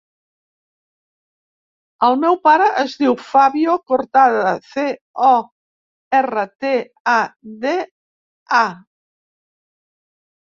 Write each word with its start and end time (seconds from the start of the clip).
El 2.05 2.15
meu 2.21 2.37
pare 2.47 2.69
es 2.83 2.95
diu 3.01 3.17
Fabio 3.25 3.75
Cortada: 3.91 4.53
ce, 4.69 4.85
o, 5.27 5.35
erra, 6.21 6.45
te, 6.65 6.73
a, 7.13 7.19
de, 7.67 7.75
a. 8.61 8.65